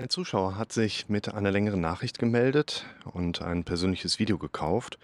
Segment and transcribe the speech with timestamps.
[0.00, 4.98] Ein Zuschauer hat sich mit einer längeren Nachricht gemeldet und ein persönliches Video gekauft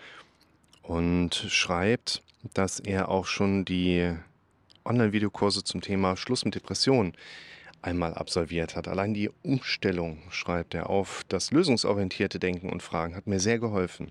[0.80, 2.22] und schreibt,
[2.54, 4.16] dass er auch schon die
[4.86, 7.12] Online-Videokurse zum Thema Schluss mit Depressionen
[7.82, 8.88] einmal absolviert hat.
[8.88, 14.10] Allein die Umstellung, schreibt er, auf das lösungsorientierte Denken und Fragen hat mir sehr geholfen.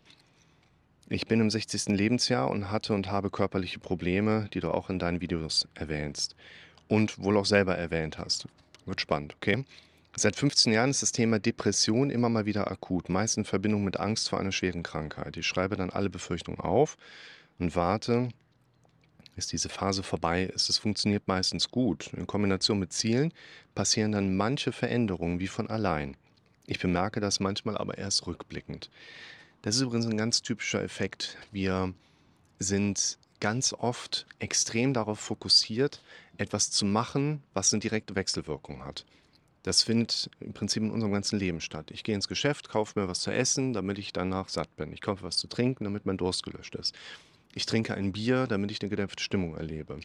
[1.09, 1.97] Ich bin im 60.
[1.97, 6.35] Lebensjahr und hatte und habe körperliche Probleme, die du auch in deinen Videos erwähnst
[6.87, 8.47] und wohl auch selber erwähnt hast.
[8.85, 9.65] Wird spannend, okay?
[10.17, 13.99] Seit 15 Jahren ist das Thema Depression immer mal wieder akut, meist in Verbindung mit
[13.99, 15.35] Angst vor einer schweren Krankheit.
[15.35, 16.95] Ich schreibe dann alle Befürchtungen auf
[17.59, 18.29] und warte,
[19.35, 20.69] bis diese Phase vorbei ist.
[20.69, 22.13] Es funktioniert meistens gut.
[22.13, 23.33] In Kombination mit Zielen
[23.75, 26.15] passieren dann manche Veränderungen wie von allein.
[26.65, 28.89] Ich bemerke das manchmal aber erst rückblickend.
[29.63, 31.37] Das ist übrigens ein ganz typischer Effekt.
[31.51, 31.93] Wir
[32.57, 36.01] sind ganz oft extrem darauf fokussiert,
[36.37, 39.05] etwas zu machen, was eine direkte Wechselwirkung hat.
[39.65, 41.89] Das findet im Prinzip in unserem ganzen Leben statt.
[41.89, 44.93] Ich gehe ins Geschäft, kaufe mir was zu essen, damit ich danach satt bin.
[44.93, 46.93] Ich kaufe was zu trinken, damit mein Durst gelöscht ist.
[47.55, 49.99] Ich trinke ein Bier, damit ich eine gedämpfte Stimmung erlebe.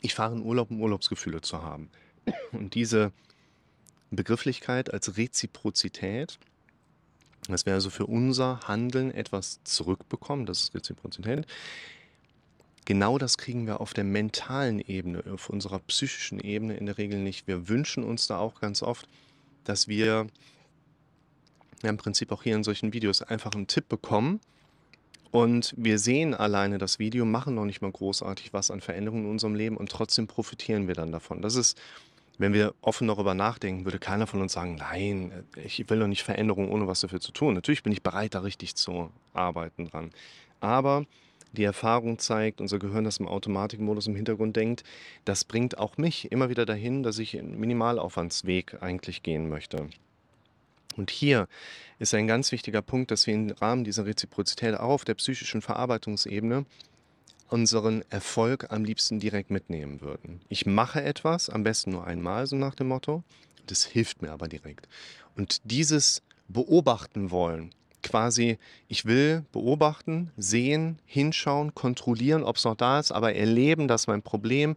[0.00, 1.90] Ich fahre in Urlaub, um Urlaubsgefühle zu haben.
[2.52, 3.10] Und diese
[4.12, 6.38] Begrifflichkeit als Reziprozität,
[7.48, 11.48] dass wir also für unser Handeln etwas zurückbekommen, das ist Reziprozität,
[12.84, 17.20] Genau das kriegen wir auf der mentalen Ebene, auf unserer psychischen Ebene in der Regel
[17.20, 17.46] nicht.
[17.46, 19.08] Wir wünschen uns da auch ganz oft,
[19.64, 20.26] dass wir
[21.82, 24.40] ja, im Prinzip auch hier in solchen Videos einfach einen Tipp bekommen
[25.32, 29.30] und wir sehen alleine das Video, machen noch nicht mal großartig was an Veränderungen in
[29.30, 31.40] unserem Leben und trotzdem profitieren wir dann davon.
[31.40, 31.80] Das ist,
[32.36, 36.22] wenn wir offen darüber nachdenken, würde keiner von uns sagen, nein, ich will doch nicht
[36.22, 37.54] Veränderungen ohne was dafür zu tun.
[37.54, 40.10] Natürlich bin ich bereit, da richtig zu arbeiten dran.
[40.60, 41.06] Aber
[41.52, 44.84] die Erfahrung zeigt, unser Gehirn, das im Automatikmodus im Hintergrund denkt,
[45.24, 49.88] das bringt auch mich immer wieder dahin, dass ich einen Minimalaufwandsweg eigentlich gehen möchte.
[50.96, 51.48] Und hier
[51.98, 55.62] ist ein ganz wichtiger Punkt, dass wir im Rahmen dieser Reziprozität auch auf der psychischen
[55.62, 56.66] Verarbeitungsebene
[57.48, 60.40] unseren Erfolg am liebsten direkt mitnehmen würden.
[60.48, 63.22] Ich mache etwas, am besten nur einmal, so nach dem Motto.
[63.66, 64.88] Das hilft mir aber direkt.
[65.36, 68.58] Und dieses Beobachten wollen, quasi,
[68.88, 74.22] ich will beobachten, sehen, hinschauen, kontrollieren, ob es noch da ist, aber erleben, dass mein
[74.22, 74.76] Problem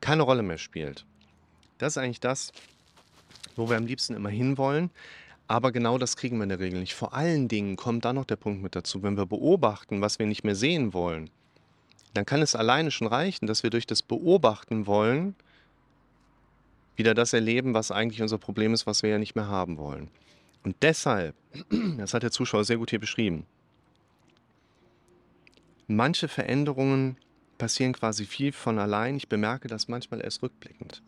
[0.00, 1.04] keine Rolle mehr spielt.
[1.78, 2.52] Das ist eigentlich das,
[3.56, 4.90] wo wir am liebsten immer hinwollen.
[5.48, 6.94] Aber genau das kriegen wir in der Regel nicht.
[6.94, 10.26] Vor allen Dingen kommt da noch der Punkt mit dazu, wenn wir beobachten, was wir
[10.26, 11.28] nicht mehr sehen wollen,
[12.14, 15.34] dann kann es alleine schon reichen, dass wir durch das Beobachten wollen,
[16.96, 20.08] wieder das erleben, was eigentlich unser Problem ist, was wir ja nicht mehr haben wollen.
[20.62, 21.34] Und deshalb,
[21.98, 23.46] das hat der Zuschauer sehr gut hier beschrieben,
[25.86, 27.16] manche Veränderungen
[27.58, 29.16] passieren quasi viel von allein.
[29.16, 31.02] Ich bemerke das manchmal erst rückblickend.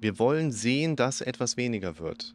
[0.00, 2.34] Wir wollen sehen, dass etwas weniger wird.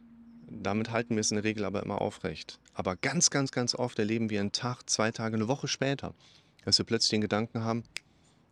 [0.50, 2.58] Damit halten wir es in der Regel aber immer aufrecht.
[2.74, 6.14] Aber ganz, ganz, ganz oft erleben wir einen Tag, zwei Tage, eine Woche später,
[6.64, 7.84] dass wir plötzlich den Gedanken haben,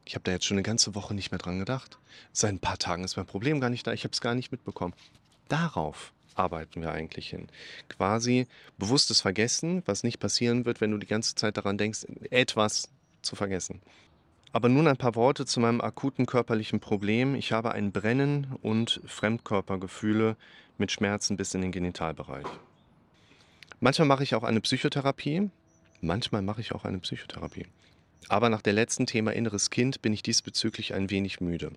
[0.04, 1.99] ich habe da jetzt schon eine ganze Woche nicht mehr dran gedacht.
[2.33, 4.50] Seit ein paar Tagen ist mein Problem gar nicht da, ich habe es gar nicht
[4.50, 4.94] mitbekommen.
[5.49, 7.48] Darauf arbeiten wir eigentlich hin?
[7.88, 8.47] Quasi
[8.78, 12.88] bewusstes Vergessen, was nicht passieren wird, wenn du die ganze Zeit daran denkst, etwas
[13.22, 13.81] zu vergessen.
[14.53, 17.34] Aber nun ein paar Worte zu meinem akuten körperlichen Problem.
[17.34, 20.37] Ich habe ein Brennen und Fremdkörpergefühle
[20.76, 22.47] mit Schmerzen bis in den Genitalbereich.
[23.81, 25.50] Manchmal mache ich auch eine Psychotherapie.
[26.03, 27.66] Manchmal mache ich auch eine Psychotherapie.
[28.28, 31.72] Aber nach der letzten Thema inneres Kind bin ich diesbezüglich ein wenig müde.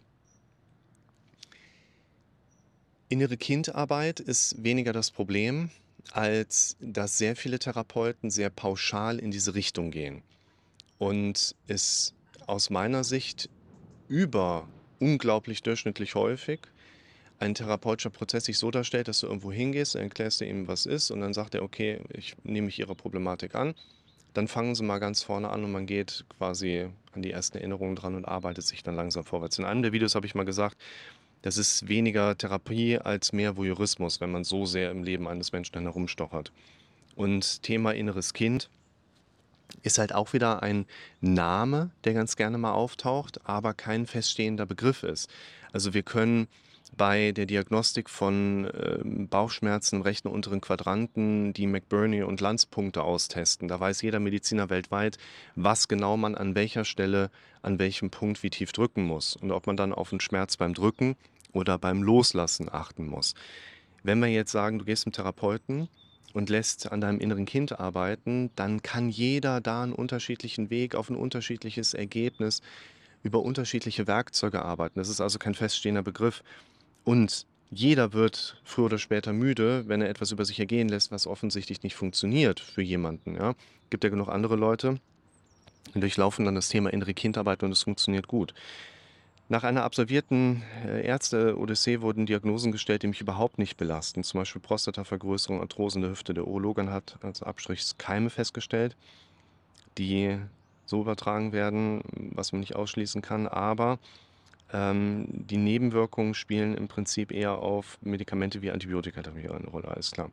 [3.15, 5.69] Innere Kindarbeit ist weniger das Problem,
[6.11, 10.21] als dass sehr viele Therapeuten sehr pauschal in diese Richtung gehen.
[10.97, 12.13] Und es
[12.45, 13.49] aus meiner Sicht
[14.09, 14.67] über
[14.99, 16.59] unglaublich durchschnittlich häufig
[17.39, 20.85] ein therapeutischer Prozess sich so darstellt, dass du irgendwo hingehst, dann erklärst du ihm, was
[20.85, 23.75] ist, und dann sagt er, okay, ich nehme mich ihre Problematik an.
[24.33, 27.95] Dann fangen sie mal ganz vorne an und man geht quasi an die ersten Erinnerungen
[27.95, 29.57] dran und arbeitet sich dann langsam vorwärts.
[29.57, 30.75] In einem der Videos habe ich mal gesagt,
[31.45, 35.79] das ist weniger Therapie als mehr Voyeurismus, wenn man so sehr im Leben eines Menschen
[35.79, 36.51] herumstochert.
[37.15, 38.67] Und Thema inneres Kind
[39.83, 40.87] ist halt auch wieder ein
[41.21, 45.29] Name, der ganz gerne mal auftaucht, aber kein feststehender Begriff ist.
[45.71, 46.47] Also wir können
[46.97, 53.67] bei der Diagnostik von äh, Bauchschmerzen im rechten unteren Quadranten die McBurney und Lanz-Punkte austesten.
[53.67, 55.19] Da weiß jeder Mediziner weltweit,
[55.55, 57.29] was genau man an welcher Stelle,
[57.61, 60.73] an welchem Punkt wie tief drücken muss und ob man dann auf den Schmerz beim
[60.73, 61.15] Drücken
[61.55, 63.33] oder beim Loslassen achten muss.
[64.03, 65.87] Wenn wir jetzt sagen, du gehst zum Therapeuten
[66.33, 71.09] und lässt an deinem inneren Kind arbeiten, dann kann jeder da einen unterschiedlichen Weg auf
[71.09, 72.61] ein unterschiedliches Ergebnis
[73.23, 74.99] über unterschiedliche Werkzeuge arbeiten.
[74.99, 76.43] Das ist also kein feststehender Begriff.
[77.03, 81.27] Und Jeder wird früher oder später müde, wenn er etwas über sich ergehen lässt, was
[81.27, 83.35] offensichtlich nicht funktioniert für jemanden.
[83.35, 83.55] Ja?
[83.89, 84.99] Gibt ja genug andere Leute,
[85.93, 88.53] die durchlaufen dann das Thema innere Kindarbeit und es funktioniert gut.
[89.47, 94.23] Nach einer absolvierten äh, Ärzte-Odyssee wurden Diagnosen gestellt, die mich überhaupt nicht belasten.
[94.23, 96.33] Zum Beispiel Prostatavergrößerung, Arthrosen der Hüfte.
[96.33, 98.95] Der Urologan hat als Abstrich Keime festgestellt,
[99.99, 100.39] die
[100.87, 102.01] so übertragen werden,
[102.33, 103.47] was man nicht ausschließen kann.
[103.47, 103.99] Aber
[104.73, 110.31] ähm, die Nebenwirkungen spielen im Prinzip eher auf Medikamente wie Antibiotika eine Rolle, alles klar.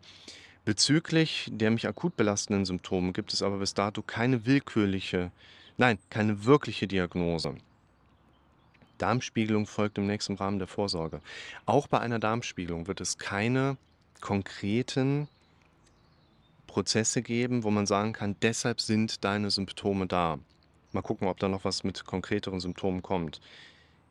[0.65, 5.33] Bezüglich der mich akut belastenden Symptome gibt es aber bis dato keine willkürliche,
[5.77, 7.57] nein, keine wirkliche Diagnose.
[9.03, 11.21] Darmspiegelung folgt im Rahmen der Vorsorge.
[11.67, 13.77] Auch bei einer Darmspiegelung wird es keine
[14.21, 15.29] konkreten
[16.69, 20.39] Prozesse geben, wo man sagen kann, deshalb sind deine Symptome da.
[20.93, 23.41] Mal gucken, ob da noch was mit konkreteren Symptomen kommt.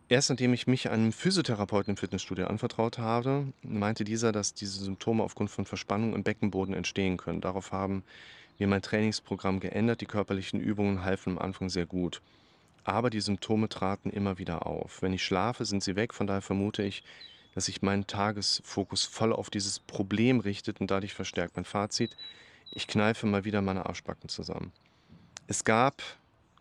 [0.09, 5.23] Erst nachdem ich mich einem Physiotherapeuten im Fitnessstudio anvertraut habe, meinte dieser, dass diese Symptome
[5.23, 7.39] aufgrund von Verspannung im Beckenboden entstehen können.
[7.39, 8.03] Darauf haben
[8.57, 10.01] wir mein Trainingsprogramm geändert.
[10.01, 12.21] Die körperlichen Übungen halfen am Anfang sehr gut.
[12.83, 15.01] Aber die Symptome traten immer wieder auf.
[15.01, 16.13] Wenn ich schlafe, sind sie weg.
[16.13, 17.03] Von daher vermute ich,
[17.53, 21.55] dass sich mein Tagesfokus voll auf dieses Problem richtet und dadurch verstärkt.
[21.55, 22.15] Mein Fazit,
[22.71, 24.71] ich kneife mal wieder meine Arschbacken zusammen.
[25.47, 26.01] Es gab,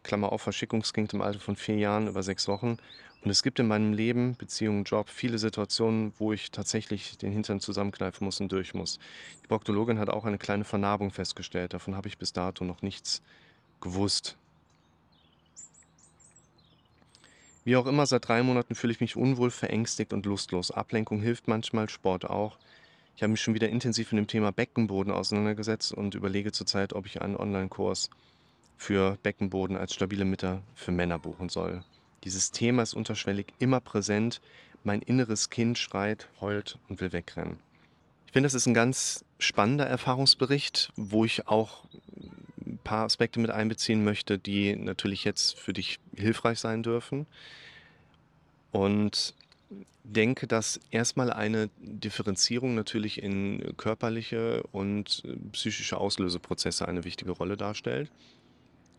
[0.02, 2.78] Klammer auf, Verschickungskind im Alter von vier Jahren über sechs Wochen.
[3.22, 7.60] Und es gibt in meinem Leben, Beziehungen, Job, viele Situationen, wo ich tatsächlich den Hintern
[7.60, 8.98] zusammenkneifen muss und durch muss.
[9.42, 11.74] Die Proktologin hat auch eine kleine Vernarbung festgestellt.
[11.74, 13.22] Davon habe ich bis dato noch nichts
[13.80, 14.38] gewusst.
[17.64, 20.70] Wie auch immer, seit drei Monaten fühle ich mich unwohl, verängstigt und lustlos.
[20.70, 22.56] Ablenkung hilft manchmal, Sport auch.
[23.16, 27.04] Ich habe mich schon wieder intensiv mit dem Thema Beckenboden auseinandergesetzt und überlege zurzeit, ob
[27.04, 28.08] ich einen Online-Kurs
[28.78, 31.84] für Beckenboden als stabile Mitte für Männer buchen soll.
[32.24, 34.40] Dieses Thema ist unterschwellig immer präsent.
[34.84, 37.58] Mein inneres Kind schreit, heult und will wegrennen.
[38.26, 41.84] Ich finde, das ist ein ganz spannender Erfahrungsbericht, wo ich auch
[42.90, 47.28] paar Aspekte mit einbeziehen möchte, die natürlich jetzt für dich hilfreich sein dürfen.
[48.72, 49.32] Und
[50.02, 55.22] denke, dass erstmal eine Differenzierung natürlich in körperliche und
[55.52, 58.10] psychische Auslöseprozesse eine wichtige Rolle darstellt.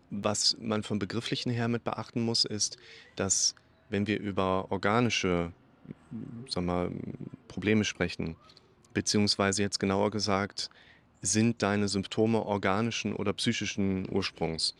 [0.10, 2.78] Was man vom Begrifflichen her mit beachten muss, ist,
[3.18, 3.56] dass
[3.90, 5.52] wenn wir über organische
[6.48, 6.92] sag mal,
[7.50, 8.38] Probleme sprechen,
[8.94, 10.70] beziehungsweise jetzt genauer gesagt,
[11.22, 14.76] sind deine Symptome organischen oder psychischen Ursprungs,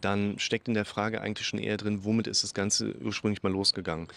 [0.00, 3.52] dann steckt in der Frage eigentlich schon eher drin, womit ist das Ganze ursprünglich mal
[3.52, 4.08] losgegangen.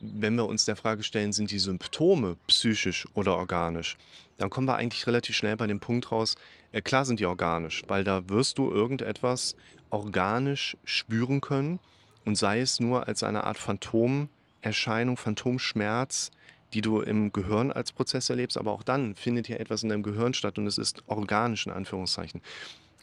[0.00, 3.96] Wenn wir uns der Frage stellen, sind die Symptome psychisch oder organisch,
[4.36, 6.36] dann kommen wir eigentlich relativ schnell bei dem Punkt raus,
[6.70, 9.56] äh, klar sind die organisch, weil da wirst du irgendetwas
[9.90, 11.80] organisch spüren können
[12.24, 16.30] und sei es nur als eine Art Phantomerscheinung, Phantomschmerz,
[16.74, 20.02] die du im Gehirn als Prozess erlebst, aber auch dann findet hier etwas in deinem
[20.02, 22.42] Gehirn statt und es ist organisch in Anführungszeichen.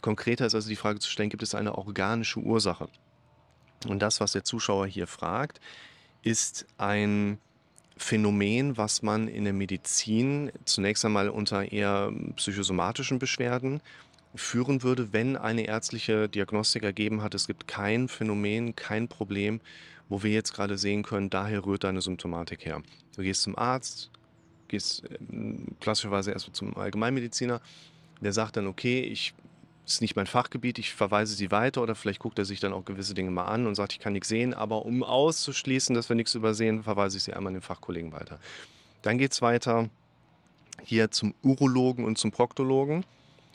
[0.00, 2.88] Konkreter ist also die Frage zu stellen, gibt es eine organische Ursache?
[3.88, 5.60] Und das, was der Zuschauer hier fragt,
[6.22, 7.38] ist ein
[7.96, 13.80] Phänomen, was man in der Medizin zunächst einmal unter eher psychosomatischen Beschwerden
[14.36, 19.60] führen würde, wenn eine ärztliche Diagnostik ergeben hat, es gibt kein Phänomen, kein Problem,
[20.08, 22.82] wo wir jetzt gerade sehen können, daher rührt deine Symptomatik her.
[23.16, 24.10] Du gehst zum Arzt,
[24.68, 27.60] gehst ähm, klassischerweise erst zum Allgemeinmediziner,
[28.20, 29.34] der sagt dann, okay, ich
[29.86, 32.84] ist nicht mein Fachgebiet, ich verweise sie weiter oder vielleicht guckt er sich dann auch
[32.84, 36.16] gewisse Dinge mal an und sagt, ich kann nichts sehen, aber um auszuschließen, dass wir
[36.16, 38.40] nichts übersehen, verweise ich sie einmal an den Fachkollegen weiter.
[39.02, 39.88] Dann geht es weiter
[40.82, 43.04] hier zum Urologen und zum Proktologen.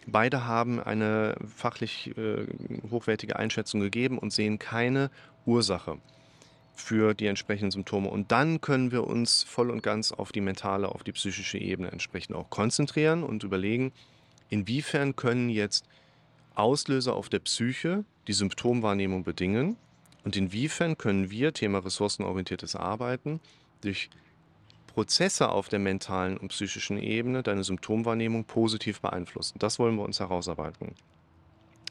[0.07, 2.47] Beide haben eine fachlich äh,
[2.89, 5.11] hochwertige Einschätzung gegeben und sehen keine
[5.45, 5.99] Ursache
[6.73, 8.09] für die entsprechenden Symptome.
[8.09, 11.91] Und dann können wir uns voll und ganz auf die mentale, auf die psychische Ebene
[11.91, 13.91] entsprechend auch konzentrieren und überlegen,
[14.49, 15.85] inwiefern können jetzt
[16.55, 19.77] Auslöser auf der Psyche die Symptomwahrnehmung bedingen
[20.23, 23.39] und inwiefern können wir, Thema ressourcenorientiertes Arbeiten,
[23.81, 24.09] durch
[24.93, 29.57] Prozesse auf der mentalen und psychischen Ebene deine Symptomwahrnehmung positiv beeinflussen.
[29.59, 30.95] Das wollen wir uns herausarbeiten.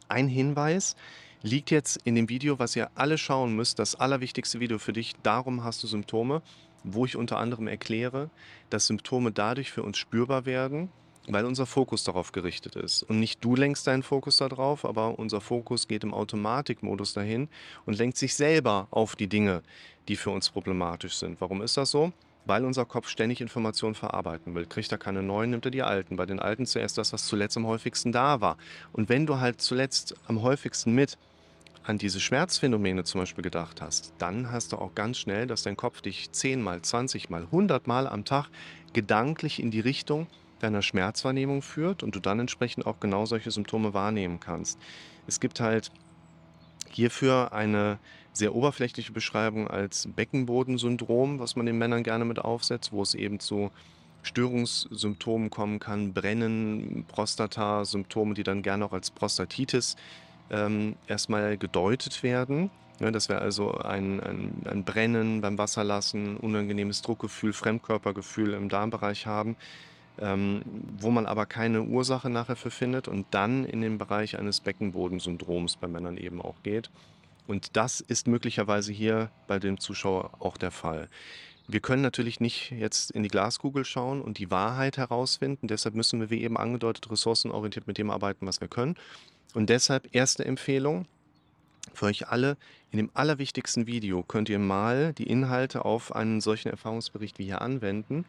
[0.09, 0.97] Ein Hinweis
[1.43, 5.15] liegt jetzt in dem Video, was ihr alle schauen müsst, das allerwichtigste Video für dich,
[5.23, 6.43] darum hast du Symptome,
[6.85, 8.31] wo ich unter anderem erkläre,
[8.69, 10.91] dass Symptome dadurch für uns spürbar werden,
[11.29, 13.03] weil unser Fokus darauf gerichtet ist.
[13.03, 17.49] Und nicht du lenkst deinen Fokus darauf, aber unser Fokus geht im Automatikmodus dahin
[17.87, 19.63] und lenkt sich selber auf die Dinge,
[20.09, 21.41] die für uns problematisch sind.
[21.41, 22.13] Warum ist das so?
[22.47, 24.67] Weil unser Kopf ständig Informationen verarbeiten will.
[24.67, 26.17] Kriegt er keine neuen, nimmt er die alten.
[26.17, 28.57] Bei den alten zuerst das, was zuletzt am häufigsten da war.
[28.93, 31.19] Und wenn du halt zuletzt am häufigsten mit
[31.85, 35.77] an diese Schmerzphänomene zum Beispiel gedacht hast, dann hast du auch ganz schnell, dass dein
[35.77, 38.49] Kopf dich 10 mal, 20 mal, 100 mal am Tag
[38.93, 40.27] gedanklich in die Richtung
[40.61, 44.79] deiner Schmerzwahrnehmung führt und du dann entsprechend auch genau solche Symptome wahrnehmen kannst.
[45.27, 45.91] Es gibt halt
[46.91, 47.99] hierfür eine
[48.33, 53.41] sehr oberflächliche Beschreibung als Beckenbodensyndrom, was man den Männern gerne mit aufsetzt, wo es eben
[53.41, 53.71] zu
[54.23, 59.97] Störungssymptomen kommen kann, Brennen, Prostata-Symptome, die dann gerne auch als Prostatitis
[60.51, 62.71] ähm, erstmal gedeutet werden.
[63.01, 69.27] Ja, dass wir also ein, ein, ein Brennen beim Wasserlassen, unangenehmes Druckgefühl, Fremdkörpergefühl im Darmbereich
[69.27, 69.57] haben,
[70.19, 70.61] ähm,
[70.99, 75.77] wo man aber keine Ursache nachher für findet und dann in den Bereich eines Beckenbodensyndroms
[75.77, 76.91] bei Männern eben auch geht.
[77.47, 81.09] Und das ist möglicherweise hier bei dem Zuschauer auch der Fall.
[81.69, 85.69] Wir können natürlich nicht jetzt in die Glaskugel schauen und die Wahrheit herausfinden.
[85.69, 88.97] Deshalb müssen wir, wie eben angedeutet, ressourcenorientiert mit dem arbeiten, was wir können.
[89.55, 91.07] Und deshalb erste Empfehlung
[91.95, 92.57] für euch alle.
[92.91, 97.63] In dem allerwichtigsten Video könnt ihr mal die Inhalte auf einen solchen Erfahrungsbericht wie hier
[97.63, 98.25] anwenden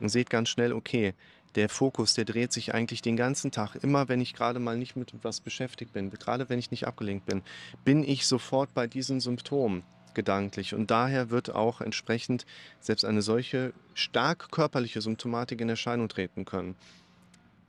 [0.00, 1.14] und seht ganz schnell, okay,
[1.54, 3.76] der Fokus, der dreht sich eigentlich den ganzen Tag.
[3.76, 7.26] Immer wenn ich gerade mal nicht mit etwas beschäftigt bin, gerade wenn ich nicht abgelenkt
[7.26, 7.42] bin,
[7.84, 9.82] bin ich sofort bei diesen Symptomen
[10.14, 10.74] gedanklich.
[10.74, 12.46] Und daher wird auch entsprechend
[12.80, 16.76] selbst eine solche stark körperliche Symptomatik in Erscheinung treten können.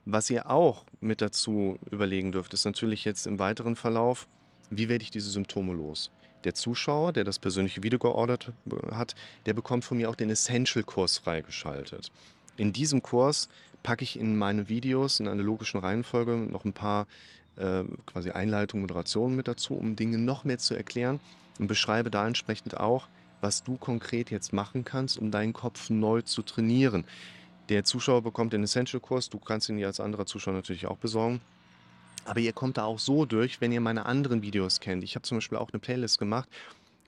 [0.06, 4.28] Was ihr auch mit dazu überlegen dürft, ist natürlich jetzt im weiteren Verlauf,
[4.70, 6.10] wie werde ich diese Symptome los?
[6.44, 8.52] Der Zuschauer, der das persönliche Video geordert
[8.90, 9.14] hat,
[9.46, 12.10] der bekommt von mir auch den Essential-Kurs freigeschaltet.
[12.56, 13.48] In diesem Kurs
[13.82, 17.06] packe ich in meine Videos in einer logischen Reihenfolge noch ein paar
[17.56, 21.20] äh, quasi Einleitungen, Moderationen mit dazu, um Dinge noch mehr zu erklären
[21.58, 23.08] und beschreibe da entsprechend auch,
[23.40, 27.04] was du konkret jetzt machen kannst, um deinen Kopf neu zu trainieren.
[27.68, 31.40] Der Zuschauer bekommt den Essential-Kurs, du kannst ihn dir als anderer Zuschauer natürlich auch besorgen.
[32.26, 35.04] Aber ihr kommt da auch so durch, wenn ihr meine anderen Videos kennt.
[35.04, 36.48] Ich habe zum Beispiel auch eine Playlist gemacht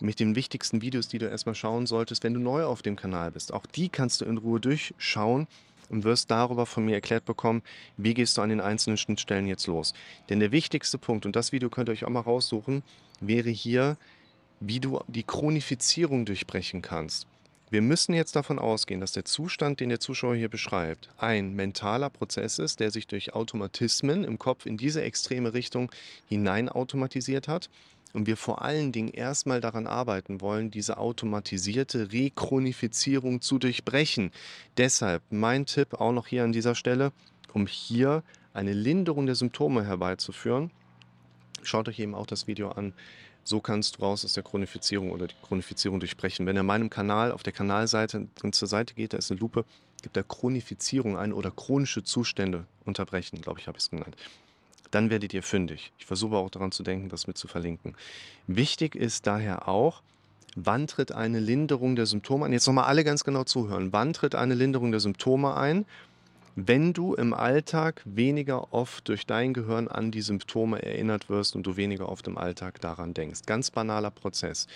[0.01, 3.31] mit den wichtigsten Videos, die du erstmal schauen solltest, wenn du neu auf dem Kanal
[3.31, 3.53] bist.
[3.53, 5.47] Auch die kannst du in Ruhe durchschauen
[5.89, 7.63] und wirst darüber von mir erklärt bekommen,
[7.97, 9.95] wie gehst du an den einzelnen Schnittstellen jetzt los.
[10.29, 12.83] Denn der wichtigste Punkt, und das Video könnt ihr euch auch mal raussuchen,
[13.21, 13.97] wäre hier,
[14.61, 17.27] wie du die Chronifizierung durchbrechen kannst.
[17.69, 22.11] Wir müssen jetzt davon ausgehen, dass der Zustand, den der Zuschauer hier beschreibt, ein mentaler
[22.11, 25.91] Prozess ist, der sich durch Automatismen im Kopf in diese extreme Richtung
[26.29, 27.69] hinein automatisiert hat.
[28.17, 34.31] Und wir vor allen Dingen erstmal daran arbeiten wollen, diese automatisierte Rechronifizierung zu durchbrechen.
[34.79, 37.13] Deshalb mein Tipp auch noch hier an dieser Stelle,
[37.53, 38.23] um hier
[38.55, 40.71] eine Linderung der Symptome herbeizuführen.
[41.63, 42.95] Schaut euch eben auch das Video an,
[43.45, 46.47] so kannst du raus aus der Chronifizierung oder die Chronifizierung durchbrechen.
[46.47, 49.67] Wenn ihr meinem Kanal auf der Kanalseite zur Seite geht, da ist eine Lupe,
[50.01, 54.17] gibt da Chronifizierung ein oder chronische Zustände unterbrechen, glaube ich, habe ich es genannt.
[54.91, 55.93] Dann werdet ihr fündig.
[55.99, 57.95] Ich versuche auch daran zu denken, das mit zu verlinken.
[58.47, 60.03] Wichtig ist daher auch,
[60.55, 62.53] wann tritt eine Linderung der Symptome ein?
[62.53, 63.93] Jetzt nochmal alle ganz genau zuhören.
[63.93, 65.85] Wann tritt eine Linderung der Symptome ein?
[66.57, 71.67] wenn du im Alltag weniger oft durch dein Gehirn an die Symptome erinnert wirst und
[71.67, 73.41] du weniger oft im Alltag daran denkst.
[73.45, 74.67] Ganz banaler Prozess.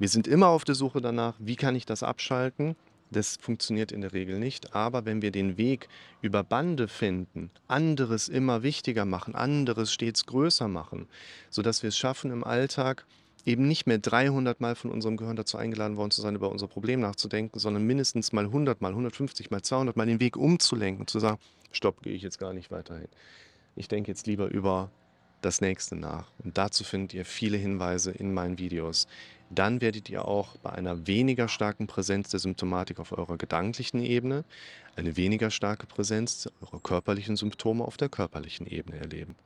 [0.00, 2.74] Wir sind immer auf der Suche danach, wie kann ich das abschalten?
[3.10, 4.74] Das funktioniert in der Regel nicht.
[4.74, 5.88] Aber wenn wir den Weg
[6.20, 11.08] über Bande finden, anderes immer wichtiger machen, anderes stets größer machen,
[11.50, 13.06] sodass wir es schaffen, im Alltag
[13.44, 16.68] eben nicht mehr 300 Mal von unserem Gehirn dazu eingeladen worden zu sein, über unser
[16.68, 21.10] Problem nachzudenken, sondern mindestens mal 100 Mal, 150 Mal, 200 Mal den Weg umzulenken und
[21.10, 21.38] zu sagen,
[21.72, 23.08] stopp, gehe ich jetzt gar nicht weiterhin.
[23.74, 24.90] Ich denke jetzt lieber über
[25.40, 26.30] das nächste nach.
[26.44, 29.06] Und dazu findet ihr viele Hinweise in meinen Videos.
[29.50, 34.44] Dann werdet ihr auch bei einer weniger starken Präsenz der Symptomatik auf eurer gedanklichen Ebene
[34.96, 39.36] eine weniger starke Präsenz eurer körperlichen Symptome auf der körperlichen Ebene erleben.